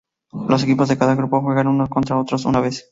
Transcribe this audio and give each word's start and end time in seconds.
Los 0.49 0.63
equipos 0.63 0.87
de 0.89 0.97
cada 0.97 1.13
grupo 1.13 1.41
juegan 1.43 1.67
unos 1.67 1.87
contra 1.89 2.17
otros 2.17 2.45
una 2.45 2.59
vez. 2.59 2.79